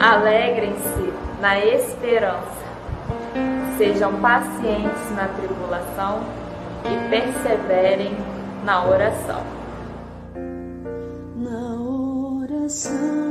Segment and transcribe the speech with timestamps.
[0.00, 2.68] Alegrem-se na esperança.
[3.76, 6.20] Sejam pacientes na tribulação
[6.84, 8.16] e perseverem
[8.64, 9.42] na oração.
[11.36, 11.74] Na
[12.52, 13.27] oração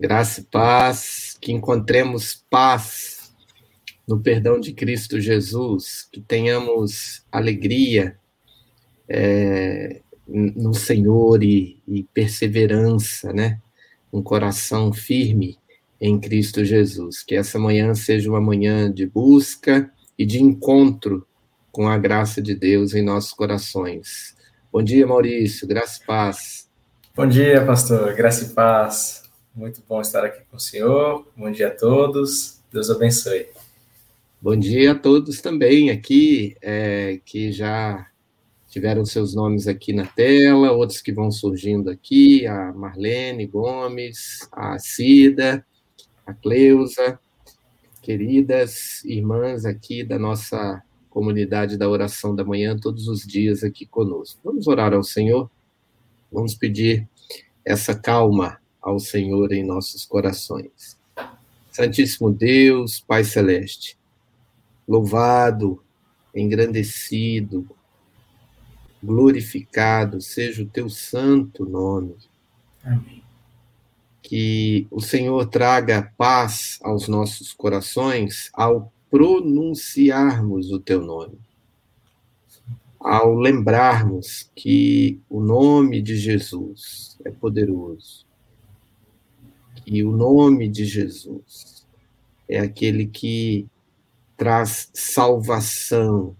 [0.00, 3.34] graça e paz, que encontremos paz
[4.08, 8.16] no perdão de Cristo Jesus, que tenhamos alegria
[9.06, 13.60] é, no Senhor e, e perseverança, né?
[14.10, 15.58] Um coração firme
[16.00, 17.22] em Cristo Jesus.
[17.22, 21.26] Que essa manhã seja uma manhã de busca e de encontro
[21.70, 24.34] com a graça de Deus em nossos corações.
[24.72, 26.68] Bom dia, Maurício, graça e paz.
[27.14, 28.14] Bom dia, pastor.
[28.14, 29.19] Graça e paz.
[29.54, 31.26] Muito bom estar aqui com o senhor.
[31.36, 32.60] Bom dia a todos.
[32.72, 33.48] Deus abençoe.
[34.40, 38.06] Bom dia a todos também aqui, é, que já
[38.68, 44.78] tiveram seus nomes aqui na tela, outros que vão surgindo aqui, a Marlene Gomes, a
[44.78, 45.66] Cida,
[46.24, 47.18] a Cleusa,
[48.00, 50.80] queridas irmãs aqui da nossa
[51.10, 54.40] comunidade da oração da manhã, todos os dias aqui conosco.
[54.44, 55.50] Vamos orar ao Senhor?
[56.30, 57.08] Vamos pedir
[57.64, 60.98] essa calma ao Senhor em nossos corações.
[61.70, 63.98] Santíssimo Deus, Pai Celeste,
[64.86, 65.82] louvado,
[66.34, 67.68] engrandecido,
[69.02, 72.16] glorificado seja o teu santo nome.
[72.84, 73.22] Amém.
[74.22, 81.36] que o Senhor traga paz aos nossos corações ao pronunciarmos o teu nome,
[83.00, 88.24] ao lembrarmos que o nome de Jesus é poderoso,
[89.90, 91.84] que o nome de Jesus
[92.48, 93.66] é aquele que
[94.36, 96.36] traz salvação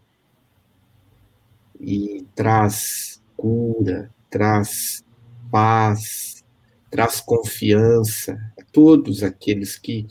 [1.80, 5.04] e traz cura, traz
[5.50, 6.44] paz,
[6.92, 10.06] traz confiança a todos aqueles que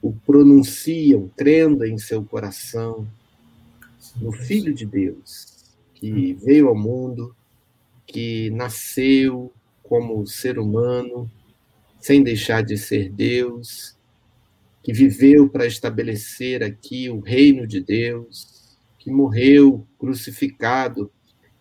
[0.00, 3.06] o pronunciam, crendo em seu coração,
[4.16, 7.36] no Filho de Deus, que veio ao mundo,
[8.06, 9.52] que nasceu
[9.82, 11.30] como ser humano,
[12.00, 13.96] sem deixar de ser Deus,
[14.82, 21.10] que viveu para estabelecer aqui o reino de Deus, que morreu crucificado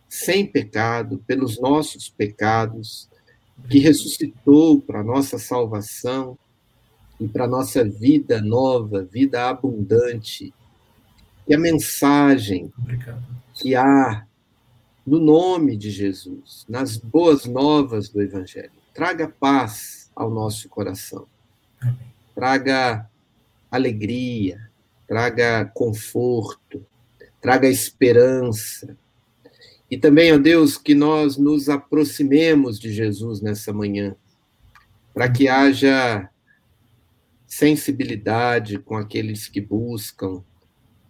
[0.08, 3.10] sem pecado pelos nossos pecados,
[3.70, 6.38] que ressuscitou para nossa salvação
[7.20, 10.54] e para nossa vida nova, vida abundante.
[11.48, 13.24] E a mensagem Obrigado.
[13.54, 14.26] que há
[15.06, 21.26] no nome de Jesus, nas boas novas do Evangelho, traga paz ao nosso coração.
[22.36, 23.10] Traga
[23.72, 24.70] alegria,
[25.08, 26.86] traga conforto,
[27.42, 28.98] traga esperança.
[29.90, 34.14] E também, ó Deus, que nós nos aproximemos de Jesus nessa manhã,
[35.14, 36.30] para que haja
[37.48, 40.44] sensibilidade com aqueles que buscam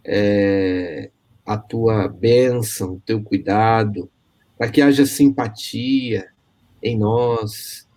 [0.05, 1.09] é,
[1.43, 4.09] a tua bênção, o teu cuidado,
[4.55, 6.29] para que haja simpatia
[6.81, 7.88] em nós,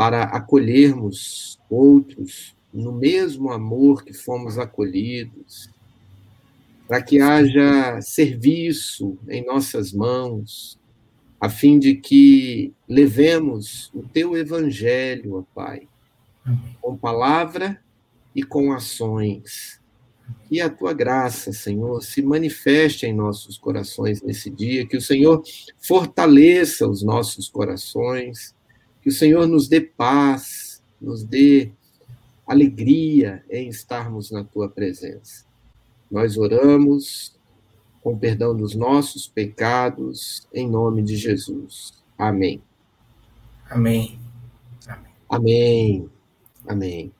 [0.00, 5.68] para acolhermos outros no mesmo amor que fomos acolhidos,
[6.88, 10.80] para que haja serviço em nossas mãos,
[11.38, 15.86] a fim de que levemos o teu evangelho, ó Pai,
[16.80, 17.78] com palavra
[18.34, 19.82] e com ações.
[20.48, 25.42] Que a tua graça, Senhor, se manifeste em nossos corações nesse dia, que o Senhor
[25.78, 28.58] fortaleça os nossos corações,
[29.02, 31.72] que o Senhor nos dê paz, nos dê
[32.46, 35.44] alegria em estarmos na tua presença.
[36.10, 37.38] Nós oramos
[38.02, 41.94] com perdão dos nossos pecados, em nome de Jesus.
[42.18, 42.62] Amém.
[43.68, 44.18] Amém.
[44.86, 45.12] Amém.
[45.28, 46.10] Amém.
[46.66, 47.12] Amém.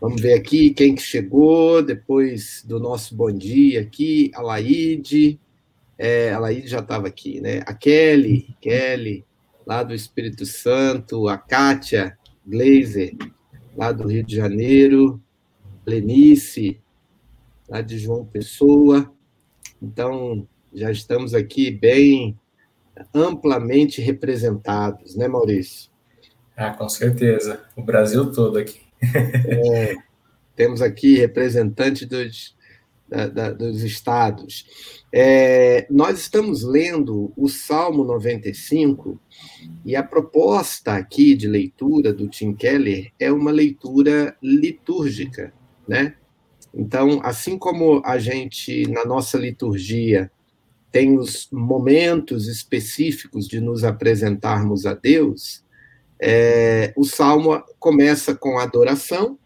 [0.00, 4.30] Vamos ver aqui quem que chegou depois do nosso bom dia aqui.
[4.34, 5.38] A Laide,
[5.96, 7.62] é, a Laide já estava aqui, né?
[7.66, 9.24] A Kelly, Kelly,
[9.66, 13.16] lá do Espírito Santo, a Kátia Glazer,
[13.76, 15.20] lá do Rio de Janeiro,
[15.86, 16.80] Lenice,
[17.68, 19.12] lá de João Pessoa.
[19.80, 22.38] Então, já estamos aqui bem
[23.14, 25.90] amplamente representados, né, Maurício?
[26.56, 27.62] Ah, com certeza.
[27.76, 28.80] O Brasil todo aqui.
[29.04, 29.94] É,
[30.54, 32.56] temos aqui representantes dos,
[33.12, 34.66] da, da, dos estados.
[35.12, 39.20] É, nós estamos lendo o Salmo 95
[39.84, 45.52] e a proposta aqui de leitura do Tim Keller é uma leitura litúrgica,
[45.86, 46.14] né?
[46.74, 50.30] Então, assim como a gente, na nossa liturgia,
[50.90, 55.62] tem os momentos específicos de nos apresentarmos a Deus,
[56.18, 59.38] é, o salmo começa com adoração,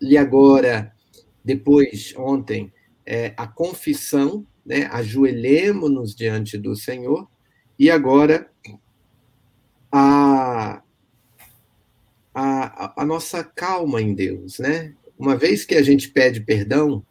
[0.00, 0.92] e agora,
[1.48, 2.70] depois, ontem,
[3.06, 4.86] é, a confissão, né?
[4.92, 7.26] ajoelhemos-nos diante do Senhor,
[7.78, 8.50] e agora
[9.90, 10.82] a,
[12.34, 14.92] a, a nossa calma em Deus, né?
[15.18, 17.02] Uma vez que a gente pede perdão,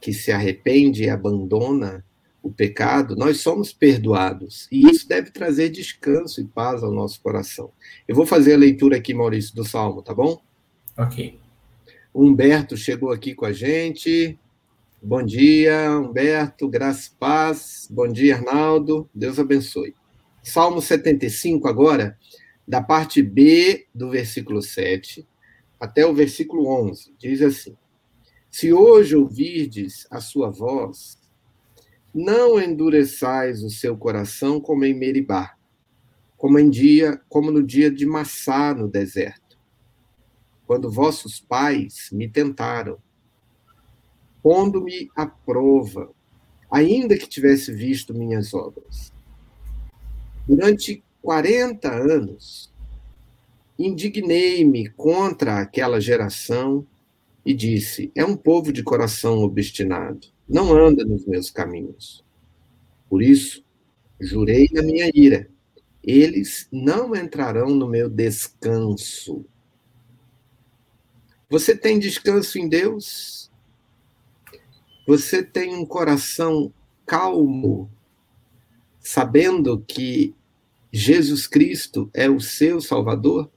[0.00, 2.02] que se arrepende e abandona
[2.42, 4.66] o pecado, nós somos perdoados.
[4.72, 7.70] E isso deve trazer descanso e paz ao nosso coração.
[8.08, 10.40] Eu vou fazer a leitura aqui, Maurício, do Salmo, tá bom?
[10.96, 11.38] Ok.
[12.12, 14.36] O Humberto chegou aqui com a gente.
[15.00, 17.86] Bom dia, Humberto, graça e paz.
[17.88, 19.08] Bom dia, Arnaldo.
[19.14, 19.94] Deus abençoe.
[20.42, 22.18] Salmo 75 agora,
[22.66, 25.24] da parte B do versículo 7
[25.78, 27.14] até o versículo 11.
[27.16, 27.76] Diz assim:
[28.50, 31.16] Se hoje ouvirdes a sua voz,
[32.12, 35.54] não endureçais o seu coração como em Meribá,
[36.36, 39.49] como em dia, como no dia de Massá no deserto,
[40.70, 42.96] quando vossos pais me tentaram,
[44.40, 46.12] pondo-me à prova,
[46.70, 49.12] ainda que tivesse visto minhas obras.
[50.46, 52.72] Durante 40 anos,
[53.76, 56.86] indignei-me contra aquela geração
[57.44, 62.24] e disse: É um povo de coração obstinado não anda nos meus caminhos.
[63.08, 63.64] Por isso,
[64.20, 65.50] jurei na minha ira,
[66.00, 69.44] eles não entrarão no meu descanso.
[71.50, 73.50] Você tem descanso em Deus?
[75.04, 76.72] Você tem um coração
[77.04, 77.90] calmo,
[79.00, 80.32] sabendo que
[80.92, 83.50] Jesus Cristo é o seu Salvador?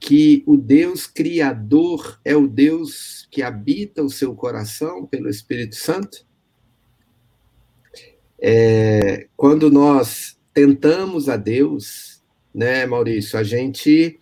[0.00, 6.26] Que o Deus Criador é o Deus que habita o seu coração pelo Espírito Santo?
[8.40, 12.20] É, quando nós tentamos a Deus,
[12.52, 14.18] né, Maurício, a gente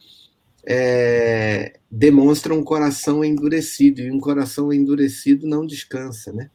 [0.67, 6.51] é, demonstra um coração endurecido, e um coração endurecido não descansa, né?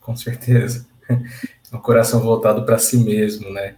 [0.00, 0.86] Com certeza.
[1.72, 3.76] Um coração voltado para si mesmo, né?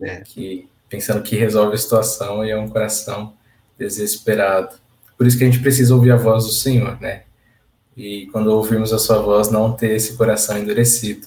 [0.00, 0.20] É.
[0.20, 3.34] Que, pensando que resolve a situação e é um coração
[3.78, 4.76] desesperado.
[5.16, 7.22] Por isso que a gente precisa ouvir a voz do Senhor, né?
[7.96, 11.26] E quando ouvirmos a sua voz, não ter esse coração endurecido.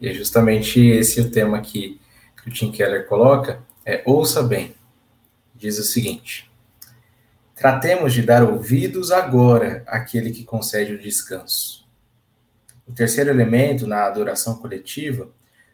[0.00, 2.00] E é justamente esse o tema que,
[2.42, 4.74] que o Tim Keller coloca, é ouça bem.
[5.54, 6.49] Diz o seguinte,
[7.60, 11.86] Tratemos de dar ouvidos agora àquele que concede o descanso.
[12.88, 15.28] O terceiro elemento na adoração coletiva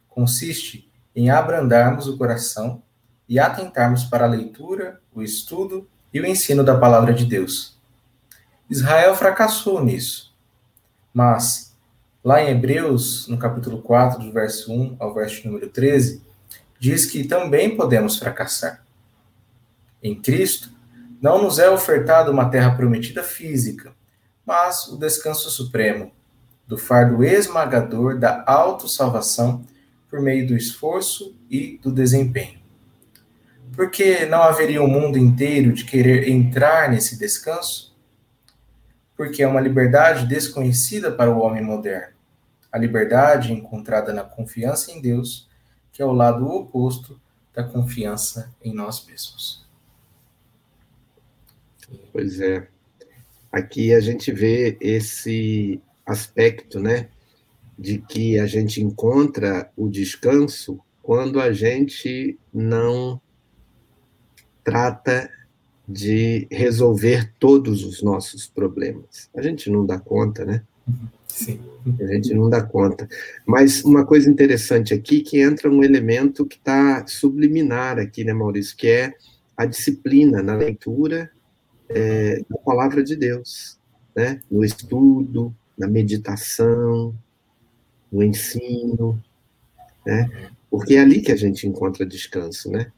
[0.08, 2.82] consiste em abrandarmos o coração
[3.28, 7.80] e atentarmos para a leitura, o estudo e o ensino da palavra de Deus.
[8.68, 10.36] Israel fracassou nisso,
[11.14, 11.78] mas
[12.24, 16.20] lá em Hebreus, no capítulo 4, do verso 1 ao verso número 13,
[16.80, 18.84] diz que também podemos fracassar.
[20.02, 20.74] Em Cristo,
[21.20, 23.94] não nos é ofertada uma terra prometida física,
[24.44, 26.12] mas o descanso supremo,
[26.66, 29.64] do fardo esmagador da autossalvação
[30.08, 32.60] por meio do esforço e do desempenho.
[33.74, 37.94] Por que não haveria um mundo inteiro de querer entrar nesse descanso?
[39.16, 42.14] Porque é uma liberdade desconhecida para o homem moderno.
[42.70, 45.48] A liberdade encontrada na confiança em Deus,
[45.92, 47.20] que é o lado oposto
[47.54, 49.65] da confiança em nós mesmos.
[52.12, 52.68] Pois é.
[53.50, 57.08] Aqui a gente vê esse aspecto, né,
[57.78, 63.20] de que a gente encontra o descanso quando a gente não
[64.64, 65.30] trata
[65.88, 69.30] de resolver todos os nossos problemas.
[69.36, 70.62] A gente não dá conta, né?
[71.28, 71.60] Sim.
[72.00, 73.08] A gente não dá conta.
[73.46, 78.76] Mas uma coisa interessante aqui que entra um elemento que está subliminar aqui, né, Maurício,
[78.76, 79.14] que é
[79.56, 81.30] a disciplina na leitura
[81.88, 83.78] é, na palavra de Deus,
[84.14, 84.40] né?
[84.50, 87.14] no estudo, na meditação,
[88.10, 89.22] no ensino,
[90.04, 90.50] né?
[90.70, 92.70] porque é ali que a gente encontra descanso.
[92.70, 92.92] Né?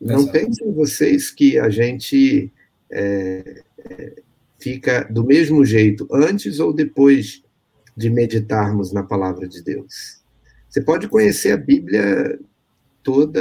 [0.00, 0.32] Não Exato.
[0.32, 2.52] pensem vocês que a gente
[2.90, 4.22] é, é,
[4.58, 7.42] fica do mesmo jeito antes ou depois
[7.96, 10.20] de meditarmos na palavra de Deus.
[10.68, 12.38] Você pode conhecer a Bíblia
[13.02, 13.40] toda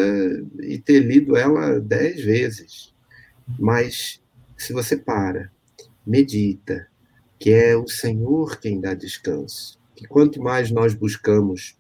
[0.62, 2.94] e ter lido ela dez vezes,
[3.60, 4.19] mas
[4.60, 5.50] se você para,
[6.06, 6.88] medita,
[7.40, 11.78] que é o Senhor quem dá descanso, que quanto mais nós buscamos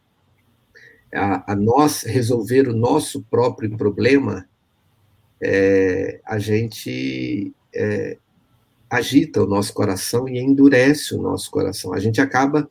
[1.13, 4.47] a, a nós resolver o nosso próprio problema,
[5.41, 8.17] é, a gente é,
[8.89, 11.93] agita o nosso coração e endurece o nosso coração.
[11.93, 12.67] A gente acaba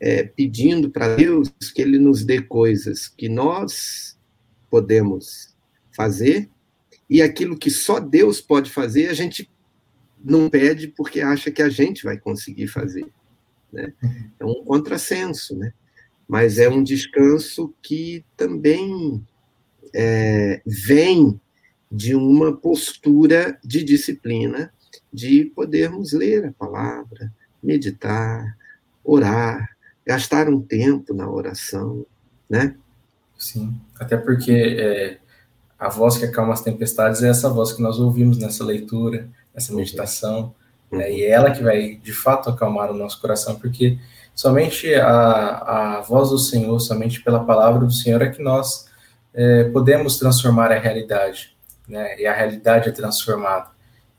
[0.00, 4.18] é, pedindo para Deus que Ele nos dê coisas que nós
[4.70, 5.54] podemos
[5.94, 6.50] fazer
[7.12, 9.50] e aquilo que só Deus pode fazer, a gente
[10.24, 13.06] não pede porque acha que a gente vai conseguir fazer.
[13.70, 13.92] Né?
[14.40, 15.74] É um contrassenso, né?
[16.26, 19.22] mas é um descanso que também
[19.94, 21.38] é, vem
[21.90, 24.72] de uma postura de disciplina,
[25.12, 27.30] de podermos ler a palavra,
[27.62, 28.56] meditar,
[29.04, 29.76] orar,
[30.06, 32.06] gastar um tempo na oração,
[32.48, 32.74] né?
[33.36, 35.18] Sim, até porque é,
[35.82, 39.74] a voz que acalma as tempestades é essa voz que nós ouvimos nessa leitura, nessa
[39.74, 40.54] meditação,
[40.92, 40.98] uhum.
[40.98, 41.12] né?
[41.12, 43.98] e é ela que vai de fato acalmar o nosso coração, porque
[44.32, 48.86] somente a, a voz do Senhor, somente pela palavra do Senhor é que nós
[49.34, 51.56] é, podemos transformar a realidade,
[51.88, 52.16] né?
[52.16, 53.66] e a realidade é transformada.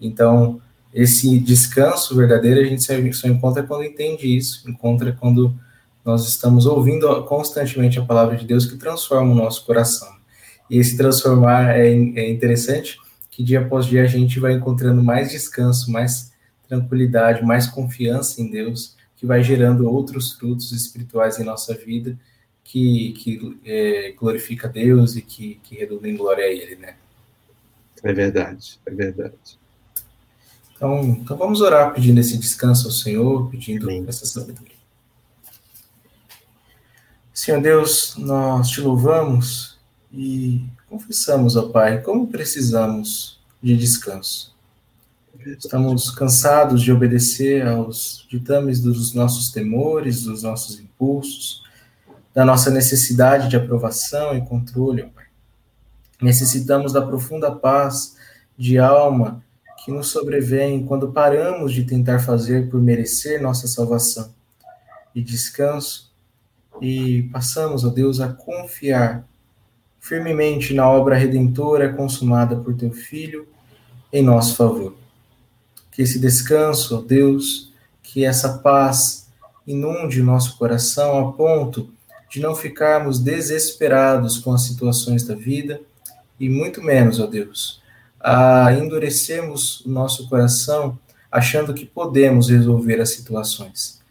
[0.01, 0.60] Então,
[0.93, 2.84] esse descanso verdadeiro a gente
[3.15, 5.55] só encontra quando entende isso, encontra quando
[6.03, 10.23] nós estamos ouvindo constantemente a palavra de Deus que transforma o nosso coração.
[10.70, 12.98] E esse transformar é, é interessante,
[13.29, 16.32] que dia após dia a gente vai encontrando mais descanso, mais
[16.67, 22.17] tranquilidade, mais confiança em Deus, que vai gerando outros frutos espirituais em nossa vida,
[22.63, 26.96] que, que é, glorifica Deus e que, que redunda em glória a Ele, né?
[28.03, 29.60] É verdade, é verdade.
[30.75, 34.05] Então, então vamos orar pedindo esse descanso ao Senhor, pedindo Amém.
[34.08, 34.74] essa sabedoria.
[37.34, 39.73] Senhor Deus, nós te louvamos
[40.13, 44.53] e confessamos, ó Pai, como precisamos de descanso.
[45.46, 51.63] Estamos cansados de obedecer aos ditames dos nossos temores, dos nossos impulsos,
[52.34, 55.25] da nossa necessidade de aprovação e controle, Pai.
[56.22, 58.15] Necessitamos da profunda paz
[58.58, 59.43] de alma
[59.84, 64.34] que nos sobrevém quando paramos de tentar fazer por merecer nossa salvação
[65.13, 66.13] e descanso
[66.79, 69.27] e passamos, ó Deus, a confiar
[70.03, 73.48] firmemente na obra redentora consumada por teu Filho
[74.12, 74.93] em nosso favor.
[75.93, 77.72] Que esse descanso, ó Deus,
[78.03, 79.29] que essa paz
[79.65, 81.89] inunde o nosso coração a ponto
[82.29, 85.79] de não ficarmos desesperados com as situações da vida
[86.38, 87.81] e muito menos, ó Deus,
[88.19, 91.00] a endurecermos o nosso coração
[91.31, 94.01] achando que podemos resolver as situações.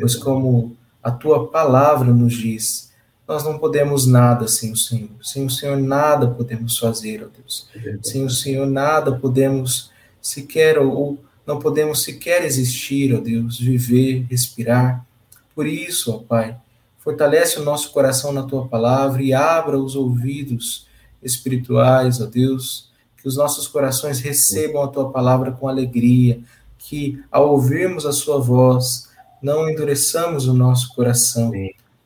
[0.00, 2.93] Pois, como a tua palavra nos diz,
[3.26, 5.10] nós não podemos nada sem o Senhor.
[5.22, 7.68] Sem o Senhor, nada podemos fazer, ó Deus.
[8.02, 9.90] Sem o Senhor, nada podemos
[10.20, 15.06] sequer, ou não podemos sequer existir, ó Deus, viver, respirar.
[15.54, 16.56] Por isso, ó Pai,
[16.98, 20.86] fortalece o nosso coração na tua palavra e abra os ouvidos
[21.22, 22.90] espirituais, ó Deus,
[23.20, 26.40] que os nossos corações recebam a tua palavra com alegria,
[26.78, 29.08] que ao ouvirmos a sua voz,
[29.42, 31.52] não endureçamos o nosso coração,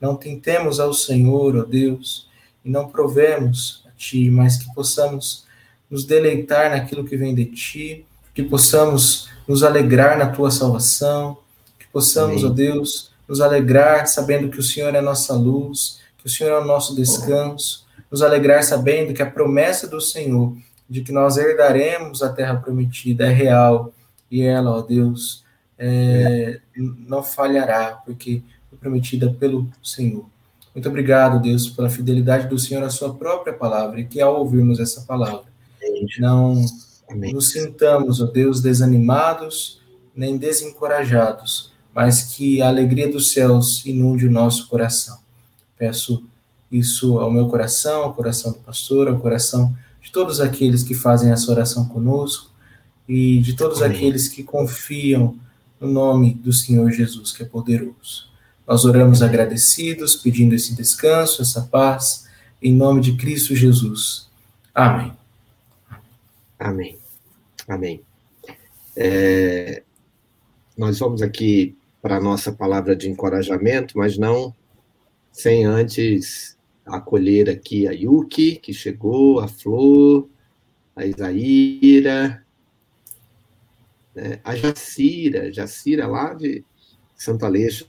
[0.00, 2.28] não tentemos ao Senhor, ó Deus,
[2.64, 5.46] e não provemos a Ti, mas que possamos
[5.90, 11.38] nos deleitar naquilo que vem de Ti, que possamos nos alegrar na Tua salvação,
[11.78, 12.50] que possamos, Amém.
[12.50, 16.50] ó Deus, nos alegrar sabendo que o Senhor é a nossa luz, que o Senhor
[16.50, 20.56] é o nosso descanso, nos alegrar sabendo que a promessa do Senhor
[20.88, 23.92] de que nós herdaremos a terra prometida é real
[24.30, 25.44] e ela, ó Deus,
[25.78, 28.42] é, não falhará, porque
[28.80, 30.26] prometida pelo Senhor.
[30.74, 34.78] Muito obrigado, Deus, pela fidelidade do Senhor à sua própria palavra e que ao ouvirmos
[34.78, 35.44] essa palavra,
[36.18, 36.64] não
[37.10, 37.32] Amém.
[37.32, 39.80] nos sintamos, ó Deus, desanimados
[40.14, 45.18] nem desencorajados, mas que a alegria dos céus inunde o nosso coração.
[45.76, 46.24] Peço
[46.70, 51.30] isso ao meu coração, ao coração do pastor, ao coração de todos aqueles que fazem
[51.30, 52.50] essa oração conosco
[53.08, 53.96] e de todos Amém.
[53.96, 55.36] aqueles que confiam
[55.80, 58.27] no nome do Senhor Jesus, que é poderoso.
[58.68, 62.28] Nós oramos agradecidos, pedindo esse descanso, essa paz,
[62.60, 64.28] em nome de Cristo Jesus.
[64.74, 65.12] Amém.
[66.58, 66.98] Amém.
[67.66, 68.02] Amém.
[68.94, 69.82] É,
[70.76, 74.54] nós vamos aqui para a nossa palavra de encorajamento, mas não
[75.32, 76.54] sem antes
[76.84, 80.28] acolher aqui a Yuki, que chegou, a Flor,
[80.94, 82.44] a Isaíra,
[84.14, 86.62] né, a Jacira, Jacira lá de
[87.16, 87.88] Santo Aleixo,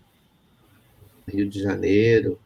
[1.30, 2.40] Rio de Janeiro,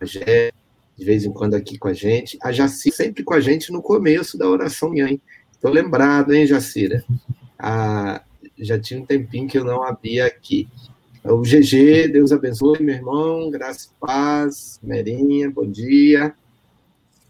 [0.00, 3.82] de vez em quando aqui com a gente, a Jacira sempre com a gente no
[3.82, 5.20] começo da oração hein?
[5.52, 7.04] Estou lembrado, hein, Jacira?
[7.58, 8.22] A,
[8.58, 10.68] já tinha um tempinho que eu não havia aqui.
[11.24, 16.34] O GG, Deus abençoe, meu irmão, graça e paz, Merinha, bom dia.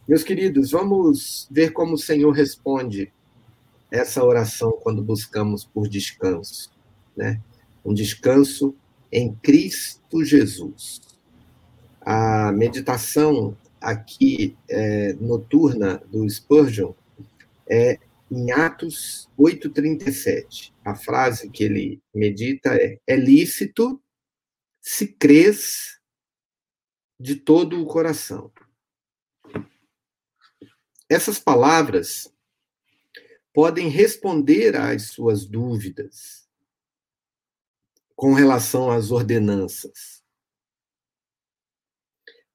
[0.07, 3.13] Meus queridos, vamos ver como o Senhor responde
[3.91, 6.71] essa oração quando buscamos por descanso,
[7.17, 7.41] né?
[7.85, 8.75] Um descanso
[9.11, 11.01] em Cristo Jesus.
[12.01, 16.93] A meditação aqui é, noturna do Spurgeon
[17.69, 17.99] é
[18.31, 20.73] em Atos 8:37.
[20.85, 24.03] A frase que ele medita é: é lícito
[24.81, 25.99] se crês
[27.21, 28.51] de todo o coração.
[31.11, 32.33] Essas palavras
[33.53, 36.48] podem responder às suas dúvidas
[38.19, 40.25] com relação às ordenanças.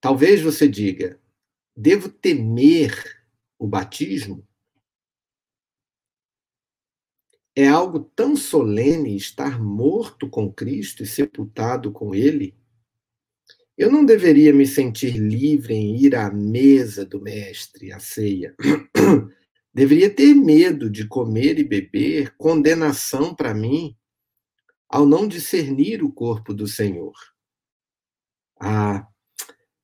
[0.01, 1.17] Talvez você diga:
[1.73, 3.23] devo temer
[3.57, 4.45] o batismo?
[7.55, 12.53] É algo tão solene estar morto com Cristo e sepultado com Ele?
[13.77, 18.53] Eu não deveria me sentir livre em ir à mesa do Mestre, à ceia.
[19.73, 23.95] Deveria ter medo de comer e beber, condenação para mim,
[24.93, 27.15] ao não discernir o corpo do Senhor.
[28.61, 29.07] Ah,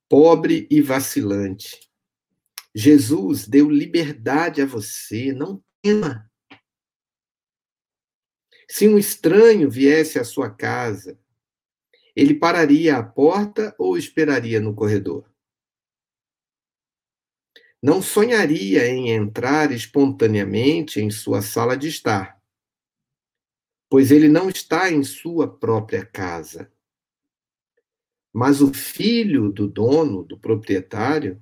[0.07, 1.89] pobre e vacilante.
[2.75, 6.29] Jesus deu liberdade a você, não tema.
[8.69, 11.19] Se um estranho viesse à sua casa,
[12.15, 15.27] ele pararia à porta ou esperaria no corredor?
[17.81, 22.38] Não sonharia em entrar espontaneamente em sua sala de estar,
[23.89, 26.71] pois ele não está em sua própria casa.
[28.31, 31.41] Mas o filho do dono, do proprietário,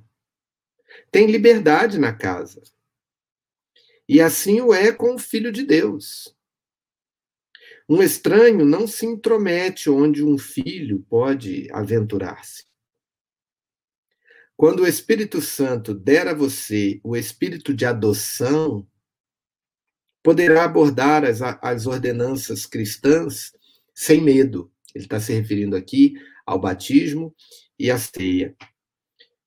[1.12, 2.64] tem liberdade na casa
[4.08, 6.34] E assim o é com o Filho de Deus.
[7.90, 12.66] Um estranho não se intromete onde um filho pode aventurar-se.
[14.56, 18.88] Quando o Espírito Santo der a você o espírito de adoção,
[20.28, 23.54] poderá abordar as, as ordenanças cristãs
[23.96, 24.70] sem medo.
[24.94, 27.34] Ele está se referindo aqui ao batismo
[27.80, 28.54] e à ceia.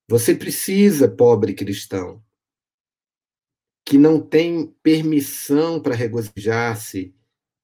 [0.07, 2.19] Você precisa, pobre cristão,
[3.85, 7.13] que não tem permissão para regozijar-se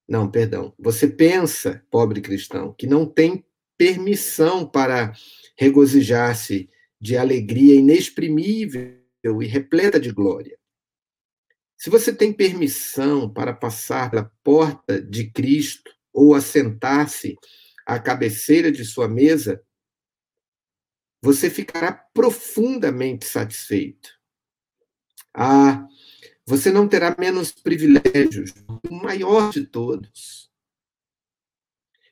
[0.08, 0.72] não, perdão.
[0.78, 3.44] Você pensa, pobre cristão, que não tem
[3.76, 5.12] permissão para
[5.58, 6.70] regozijar-se
[7.02, 10.56] de alegria inexprimível e repleta de glória.
[11.78, 17.38] Se você tem permissão para passar pela porta de Cristo ou assentar-se
[17.86, 19.64] à cabeceira de sua mesa,
[21.22, 24.10] você ficará profundamente satisfeito.
[25.34, 25.88] Ah,
[26.46, 28.54] você não terá menos privilégios,
[28.90, 30.50] o maior de todos.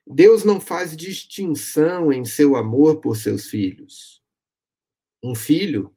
[0.05, 4.21] Deus não faz distinção em seu amor por seus filhos.
[5.23, 5.95] Um filho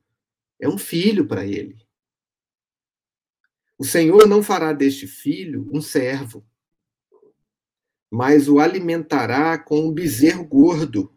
[0.59, 1.88] é um filho para ele.
[3.79, 6.45] O Senhor não fará deste filho um servo,
[8.11, 11.15] mas o alimentará com um bezerro gordo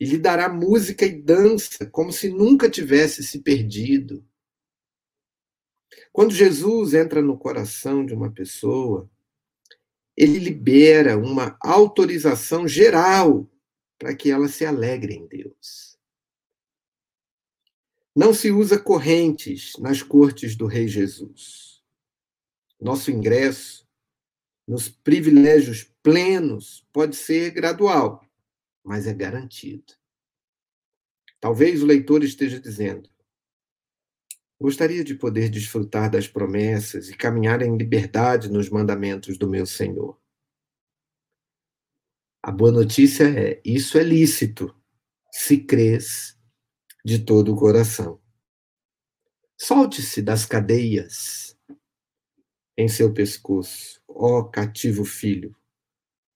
[0.00, 4.24] e lhe dará música e dança como se nunca tivesse se perdido.
[6.10, 9.10] Quando Jesus entra no coração de uma pessoa,
[10.16, 13.48] ele libera uma autorização geral
[13.98, 15.87] para que ela se alegre em Deus.
[18.18, 21.80] Não se usa correntes nas cortes do Rei Jesus.
[22.80, 23.86] Nosso ingresso
[24.66, 28.28] nos privilégios plenos pode ser gradual,
[28.82, 29.94] mas é garantido.
[31.38, 33.08] Talvez o leitor esteja dizendo:
[34.60, 40.20] Gostaria de poder desfrutar das promessas e caminhar em liberdade nos mandamentos do meu Senhor.
[42.42, 44.74] A boa notícia é: isso é lícito,
[45.30, 46.36] se crês
[47.08, 48.20] de todo o coração.
[49.56, 51.56] Solte-se das cadeias
[52.76, 55.56] em seu pescoço, ó cativo filho,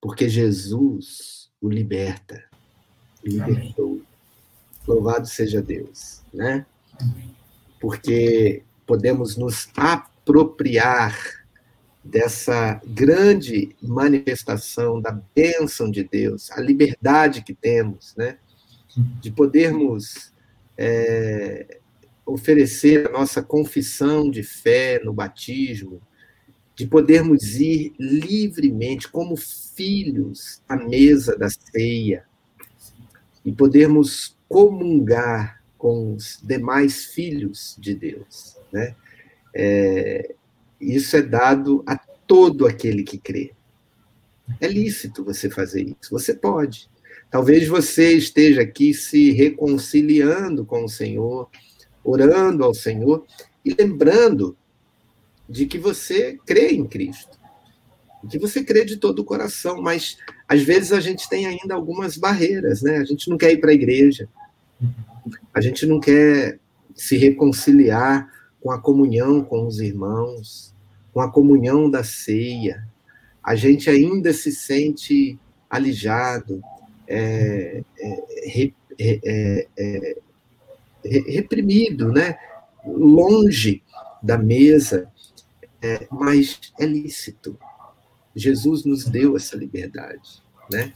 [0.01, 2.43] porque Jesus o liberta,
[3.23, 3.91] libertou.
[3.91, 4.07] Amém.
[4.85, 6.65] Louvado seja Deus, né?
[6.99, 7.33] Amém
[7.83, 11.43] porque podemos nos apropriar
[12.01, 18.37] dessa grande manifestação da bênção de Deus, a liberdade que temos, né?
[19.19, 20.32] De podermos
[20.77, 21.79] é,
[22.25, 26.01] oferecer a nossa confissão de fé no batismo,
[26.75, 32.25] de podermos ir livremente, como filhos, à mesa da ceia,
[33.45, 38.57] e podermos comungar com os demais filhos de Deus.
[38.71, 38.95] Né?
[39.53, 40.33] É,
[40.79, 43.53] isso é dado a todo aquele que crê.
[44.59, 46.89] É lícito você fazer isso, você pode.
[47.33, 51.49] Talvez você esteja aqui se reconciliando com o Senhor,
[52.03, 53.25] orando ao Senhor
[53.65, 54.55] e lembrando
[55.49, 57.39] de que você crê em Cristo,
[58.29, 60.15] que você crê de todo o coração, mas
[60.47, 62.97] às vezes a gente tem ainda algumas barreiras, né?
[62.97, 64.29] A gente não quer ir para a igreja,
[65.51, 66.59] a gente não quer
[66.93, 70.71] se reconciliar com a comunhão com os irmãos,
[71.11, 72.87] com a comunhão da ceia.
[73.43, 76.61] A gente ainda se sente alijado,
[77.13, 77.83] é,
[78.99, 80.17] é, é,
[81.05, 82.37] é reprimido, né?
[82.85, 83.81] longe
[84.21, 85.11] da mesa,
[85.81, 87.57] é, mas é lícito.
[88.35, 90.41] Jesus nos deu essa liberdade.
[90.71, 90.91] Né?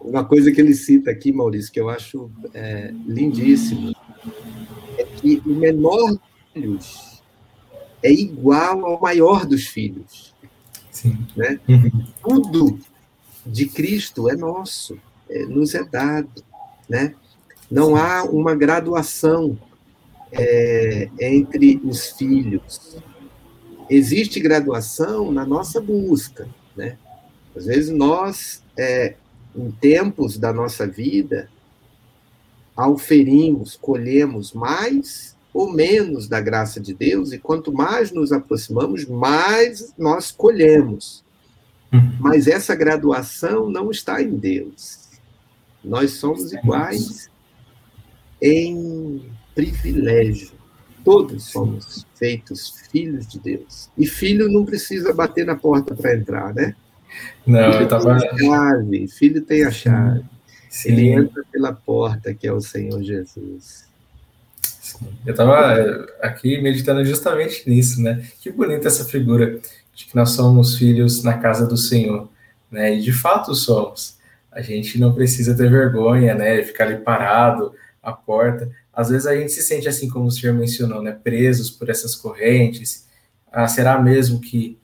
[0.00, 3.94] uma coisa que ele cita aqui, Maurício, que eu acho é, lindíssimo,
[4.98, 6.20] é que o menor dos
[6.52, 7.22] filhos
[8.02, 10.34] é igual ao maior dos filhos.
[10.90, 11.26] Sim.
[11.34, 11.58] Né?
[11.66, 12.06] Uhum.
[12.22, 12.78] Tudo
[13.46, 16.42] de Cristo é nosso, é, nos é dado.
[16.88, 17.14] Né?
[17.70, 19.58] Não há uma graduação
[20.32, 22.96] é, entre os filhos.
[23.88, 26.48] Existe graduação na nossa busca.
[26.76, 26.96] Né?
[27.54, 29.14] Às vezes nós é,
[29.56, 31.48] em tempos da nossa vida,
[32.76, 39.94] auferimos, colhemos mais ou menos da graça de Deus, e quanto mais nos aproximamos, mais
[39.96, 41.23] nós colhemos.
[42.18, 45.08] Mas essa graduação não está em Deus.
[45.82, 47.30] Nós somos iguais
[48.40, 49.22] em
[49.54, 50.52] privilégio.
[51.04, 53.90] Todos somos feitos filhos de Deus.
[53.96, 56.74] E filho não precisa bater na porta para entrar, né?
[57.46, 58.18] Não, filho eu tava...
[58.18, 60.24] tem a chave, filho tem a chave.
[60.70, 60.88] Sim.
[60.88, 63.84] Ele entra pela porta, que é o Senhor Jesus.
[65.24, 68.26] Eu estava eh, aqui meditando justamente nisso, né?
[68.40, 69.60] Que bonita essa figura
[69.94, 72.28] de que nós somos filhos na casa do Senhor,
[72.70, 72.94] né?
[72.94, 74.16] E de fato somos.
[74.50, 76.62] A gente não precisa ter vergonha, né?
[76.62, 78.70] Ficar ali parado à porta.
[78.92, 81.12] Às vezes a gente se sente assim, como o senhor mencionou, né?
[81.12, 83.08] Presos por essas correntes.
[83.50, 84.78] Ah, será mesmo que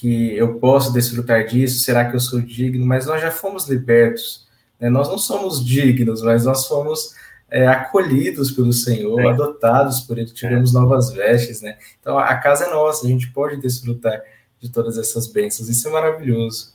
[0.00, 1.80] que eu posso desfrutar disso?
[1.80, 2.84] Será que eu sou digno?
[2.84, 4.46] Mas nós já fomos libertos.
[4.78, 4.90] Né?
[4.90, 7.14] Nós não somos dignos, mas nós fomos
[7.50, 9.28] é, acolhidos pelo Senhor, é.
[9.28, 10.78] adotados por Ele, tivemos é.
[10.78, 11.78] novas vestes, né?
[12.00, 14.22] Então a casa é nossa, a gente pode desfrutar
[14.60, 16.74] de todas essas bênçãos, isso é maravilhoso.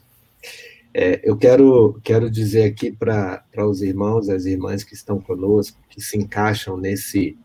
[0.94, 6.00] É, eu quero, quero dizer aqui para os irmãos, as irmãs que estão conosco, que
[6.00, 7.36] se encaixam nesse,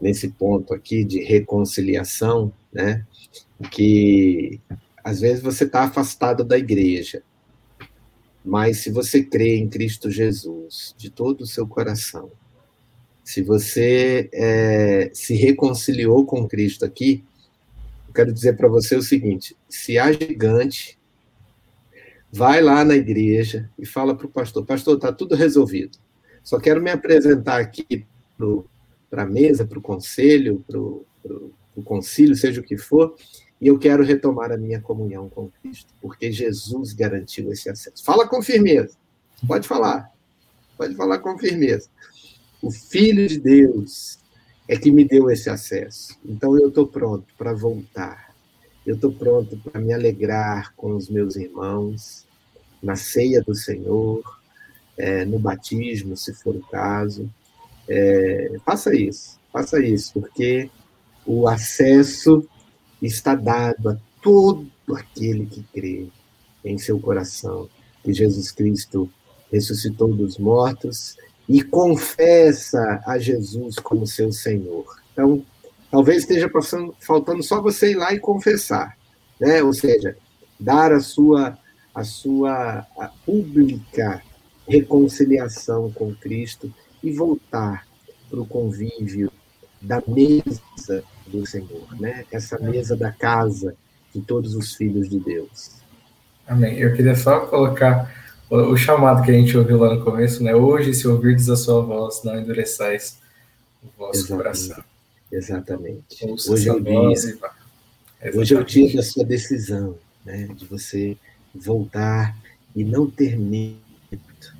[0.00, 3.06] nesse ponto aqui de reconciliação, né?
[3.70, 4.58] Que
[5.04, 7.22] às vezes você está afastado da igreja,
[8.42, 12.30] mas se você crê em Cristo Jesus de todo o seu coração,
[13.22, 17.22] se você é, se reconciliou com Cristo aqui,
[18.10, 20.98] eu quero dizer para você o seguinte: se há gigante,
[22.30, 25.96] vai lá na igreja e fala para o pastor: Pastor, está tudo resolvido.
[26.42, 28.04] Só quero me apresentar aqui
[29.08, 33.14] para a mesa, para o conselho, para o concílio, seja o que for,
[33.60, 38.02] e eu quero retomar a minha comunhão com Cristo, porque Jesus garantiu esse acesso.
[38.04, 38.96] Fala com firmeza,
[39.46, 40.10] pode falar,
[40.76, 41.88] pode falar com firmeza.
[42.62, 44.18] O Filho de Deus
[44.70, 46.16] é que me deu esse acesso.
[46.24, 48.32] Então eu estou pronto para voltar.
[48.86, 52.24] Eu estou pronto para me alegrar com os meus irmãos
[52.80, 54.22] na ceia do Senhor,
[54.96, 57.28] é, no batismo, se for o caso.
[57.88, 60.70] É, faça isso, faça isso, porque
[61.26, 62.48] o acesso
[63.02, 66.06] está dado a todo aquele que crê
[66.64, 67.68] em seu coração
[68.04, 69.10] que Jesus Cristo
[69.50, 71.16] ressuscitou dos mortos
[71.50, 74.86] e confessa a Jesus como seu Senhor.
[75.12, 75.44] Então,
[75.90, 78.96] talvez esteja passando, faltando só você ir lá e confessar,
[79.40, 79.60] né?
[79.60, 80.16] Ou seja,
[80.60, 81.58] dar a sua
[81.92, 84.22] a sua a pública
[84.68, 87.84] reconciliação com Cristo e voltar
[88.30, 89.32] para o convívio
[89.82, 92.24] da mesa do Senhor, né?
[92.30, 93.74] Essa mesa da casa
[94.14, 95.80] de todos os filhos de Deus.
[96.46, 96.78] Amém.
[96.78, 98.08] Eu queria só colocar
[98.50, 100.54] o, chamado que a gente ouviu lá no começo, né?
[100.54, 103.18] Hoje, se ouvirdes a sua voz, não endureçais
[103.82, 104.42] o vosso Exatamente.
[104.42, 104.84] coração.
[105.32, 106.26] Exatamente.
[106.50, 107.38] hoje é, o dia,
[108.34, 110.48] hoje é o dia da sua decisão, né?
[110.56, 111.16] De você
[111.54, 112.36] voltar
[112.74, 113.78] e não ter medo,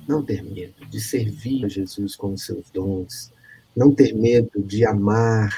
[0.07, 3.31] não ter medo de servir a Jesus com os seus dons,
[3.75, 5.53] não ter medo de amar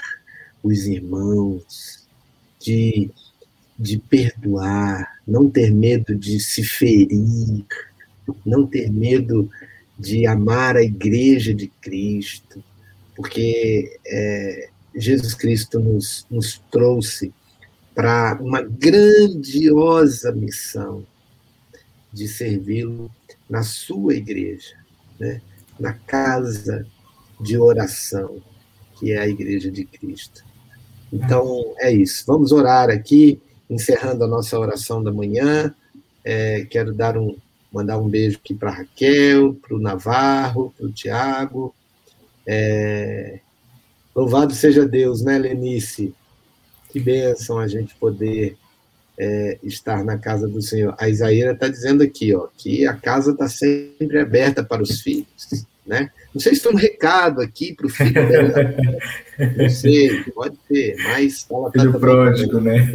[0.63, 2.07] os irmãos,
[2.59, 3.11] de,
[3.77, 7.65] de perdoar, não ter medo de se ferir,
[8.45, 9.49] não ter medo
[9.97, 12.63] de amar a igreja de Cristo,
[13.15, 17.33] porque é, Jesus Cristo nos, nos trouxe
[17.93, 21.05] para uma grandiosa missão
[22.11, 23.11] de servi-lo
[23.49, 24.75] na sua igreja,
[25.19, 25.41] né?
[25.79, 26.85] na casa
[27.39, 28.41] de oração,
[28.97, 30.43] que é a igreja de Cristo.
[31.11, 32.23] Então, é isso.
[32.25, 35.73] Vamos orar aqui, encerrando a nossa oração da manhã.
[36.23, 37.35] É, quero dar um,
[37.73, 41.73] Mandar um beijo aqui para Raquel, para o Navarro, para o Tiago.
[42.45, 43.39] É...
[44.15, 46.13] Louvado seja Deus, né, Lenice?
[46.89, 48.55] Que bênção a gente poder
[49.17, 50.95] é, estar na casa do Senhor.
[50.99, 55.65] A Isaíra está dizendo aqui, ó, que a casa está sempre aberta para os filhos,
[55.85, 56.11] né?
[56.33, 58.75] Não sei se foi um recado aqui para o filho dela.
[59.57, 62.91] Não sei, pode ser, mas ela está Filho pródigo, né?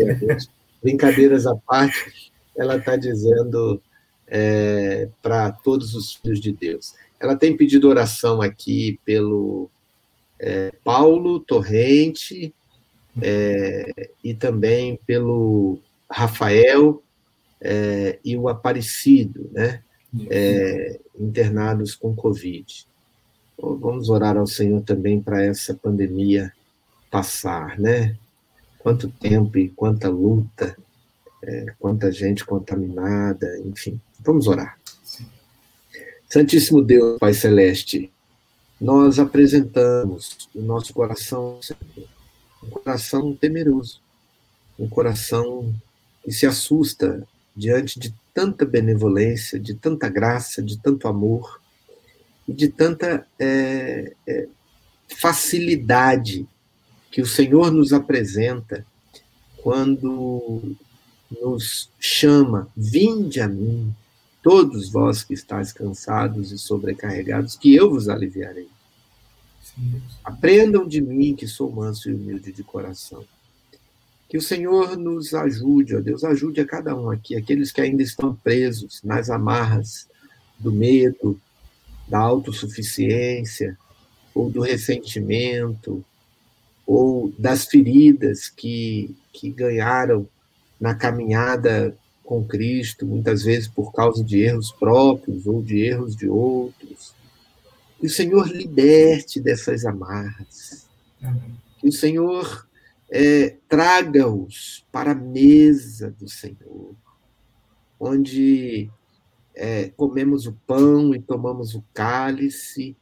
[0.83, 3.81] Brincadeiras à parte, ela está dizendo
[4.29, 6.95] é, para todos os filhos de Deus.
[7.19, 9.71] Ela tem pedido oração aqui pelo
[10.39, 12.55] é, Paulo Torrente
[13.21, 15.79] é, e também pelo
[16.11, 17.03] Rafael
[17.61, 19.83] é, e o Aparecido, né?
[20.31, 22.87] É, internados com Covid.
[23.55, 26.53] Então, vamos orar ao Senhor também para essa pandemia
[27.11, 28.17] passar, né?
[28.79, 30.77] Quanto tempo e quanta luta,
[31.43, 34.01] é, quanta gente contaminada, enfim.
[34.21, 34.79] Vamos orar.
[36.29, 38.13] Santíssimo Deus, Pai Celeste,
[38.81, 41.59] nós apresentamos o nosso coração,
[42.63, 44.01] um coração temeroso,
[44.79, 45.75] um coração
[46.23, 47.27] que se assusta
[47.57, 51.61] diante de tanta benevolência, de tanta graça, de tanto amor
[52.47, 54.49] e de tanta é, é,
[55.09, 56.47] facilidade
[57.11, 58.87] que o Senhor nos apresenta
[59.57, 60.77] quando
[61.41, 63.93] nos chama: vinde a mim,
[64.49, 68.67] todos vós que estáis cansados e sobrecarregados, que eu vos aliviarei.
[70.25, 73.23] Aprendam de mim, que sou manso e humilde de coração.
[74.27, 78.03] Que o Senhor nos ajude, ó Deus, ajude a cada um aqui, aqueles que ainda
[78.03, 80.09] estão presos nas amarras
[80.59, 81.39] do medo,
[82.09, 83.77] da autossuficiência,
[84.35, 86.03] ou do ressentimento,
[86.87, 90.27] ou das feridas que, que ganharam
[90.81, 91.95] na caminhada
[92.29, 97.15] com Cristo, muitas vezes por causa de erros próprios ou de erros de outros.
[97.99, 100.87] Que o Senhor liberte dessas amarras.
[101.79, 102.69] Que o Senhor
[103.11, 106.95] é, traga-os para a mesa do Senhor,
[107.99, 108.91] onde
[109.55, 112.95] é, comemos o pão e tomamos o cálice,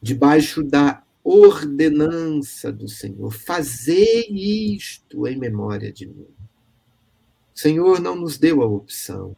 [0.00, 3.32] debaixo da ordenança do Senhor.
[3.32, 6.37] Fazei isto em memória de mim.
[7.58, 9.34] O Senhor não nos deu a opção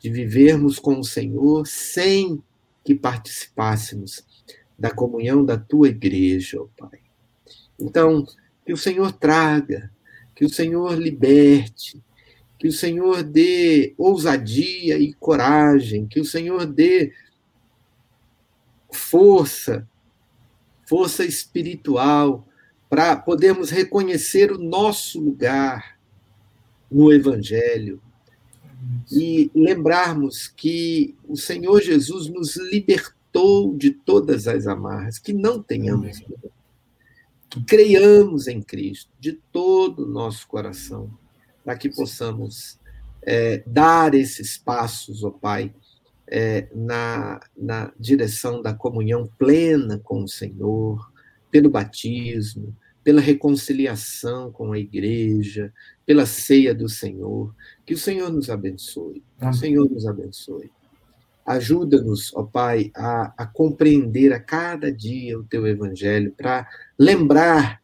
[0.00, 2.42] de vivermos com o Senhor sem
[2.82, 4.26] que participássemos
[4.76, 6.98] da comunhão da tua igreja, ó Pai.
[7.78, 8.26] Então,
[8.64, 9.92] que o Senhor traga,
[10.34, 12.02] que o Senhor liberte,
[12.58, 17.12] que o Senhor dê ousadia e coragem, que o Senhor dê
[18.90, 19.88] força,
[20.84, 22.44] força espiritual,
[22.90, 25.95] para podermos reconhecer o nosso lugar
[26.90, 28.00] no Evangelho.
[29.10, 36.20] E lembrarmos que o Senhor Jesus nos libertou de todas as amarras, que não tenhamos.
[36.20, 36.56] Medo
[37.56, 41.10] que creiamos em Cristo de todo o nosso coração,
[41.64, 42.78] para que possamos
[43.22, 45.72] é, dar esses passos, ó Pai,
[46.28, 51.10] é, na, na direção da comunhão plena com o Senhor,
[51.50, 55.72] pelo batismo, pela reconciliação com a igreja,
[56.04, 57.54] pela ceia do Senhor.
[57.86, 59.22] Que o Senhor nos abençoe.
[59.38, 60.72] Que o Senhor nos abençoe.
[61.46, 67.80] Ajuda-nos, ó Pai, a, a, compreender a cada dia o teu evangelho, para lembrar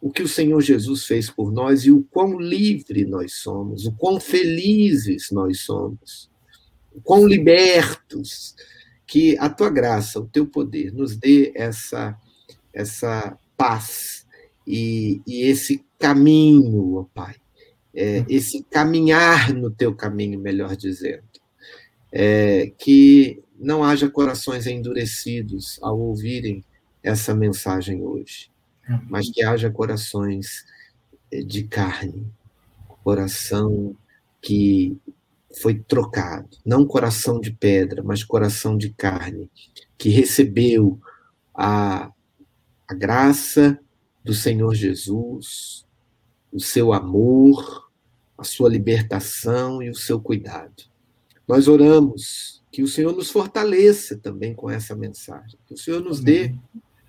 [0.00, 3.92] o que o Senhor Jesus fez por nós e o quão livre nós somos, o
[3.96, 6.30] quão felizes nós somos,
[6.94, 8.54] o quão libertos.
[9.04, 12.16] Que a tua graça, o teu poder, nos dê essa,
[12.72, 14.23] essa paz
[14.66, 17.36] e, e esse caminho, ó Pai,
[17.94, 21.22] é, esse caminhar no teu caminho, melhor dizendo
[22.14, 26.64] é, que não haja corações endurecidos ao ouvirem
[27.02, 28.50] essa mensagem hoje,
[29.08, 30.64] mas que haja corações
[31.30, 32.26] é, de carne,
[33.02, 33.96] coração
[34.40, 34.96] que
[35.60, 39.50] foi trocado, não coração de pedra, mas coração de carne,
[39.98, 41.00] que recebeu
[41.52, 42.10] a,
[42.86, 43.78] a graça
[44.24, 45.84] do Senhor Jesus,
[46.50, 47.90] o seu amor,
[48.38, 50.84] a sua libertação e o seu cuidado.
[51.46, 56.20] Nós oramos que o Senhor nos fortaleça também com essa mensagem, que o Senhor nos
[56.20, 56.54] dê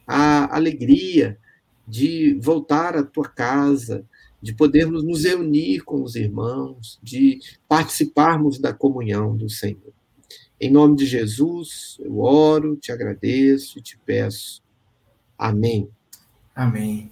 [0.05, 1.39] a alegria
[1.87, 4.05] de voltar à tua casa,
[4.41, 9.93] de podermos nos reunir com os irmãos, de participarmos da comunhão do Senhor.
[10.59, 14.61] Em nome de Jesus, eu oro, te agradeço e te peço.
[15.37, 15.89] Amém.
[16.55, 17.11] Amém.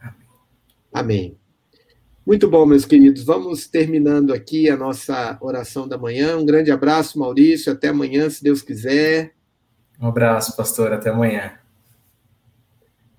[0.00, 0.14] Amém.
[0.92, 1.38] Amém.
[2.24, 3.24] Muito bom, meus queridos.
[3.24, 6.36] Vamos terminando aqui a nossa oração da manhã.
[6.36, 7.72] Um grande abraço, Maurício.
[7.72, 9.34] Até amanhã, se Deus quiser.
[10.00, 10.92] Um abraço, pastor.
[10.92, 11.58] Até amanhã.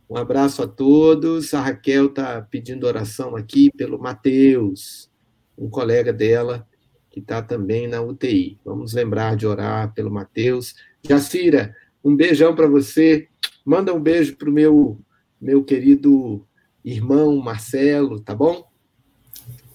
[0.10, 1.53] Um abraço a todos.
[1.53, 5.12] A Raquel está pedindo oração aqui pelo Mateus,
[5.58, 6.65] um colega dela
[7.10, 8.58] que está também na UTI.
[8.63, 10.75] Vamos lembrar de orar pelo Mateus.
[11.01, 13.27] Jacira, um beijão para você.
[13.65, 14.99] Manda um beijo para o meu,
[15.39, 16.45] meu querido
[16.84, 18.67] irmão Marcelo, tá bom?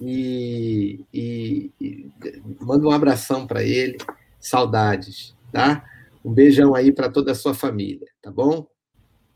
[0.04, 2.12] e, e, e
[2.60, 3.96] manda um abração para ele,
[4.40, 5.84] saudades, tá?
[6.24, 8.66] Um beijão aí para toda a sua família, tá bom?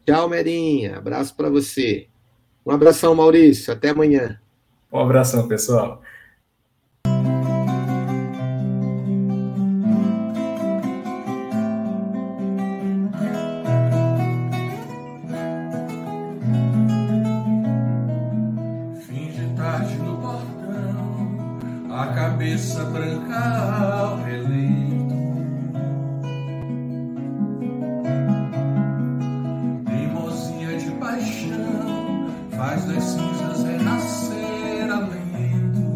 [0.05, 2.09] Tchau, Merinha, abraço para você.
[2.65, 4.41] Um abração, Maurício, até amanhã.
[4.93, 6.03] Um abração, pessoal.
[22.77, 25.17] Cabeça branca ao releito.
[29.87, 35.87] Teimosia de paixão faz das cinzas renascer alento.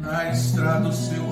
[0.00, 1.25] Na estrada o seu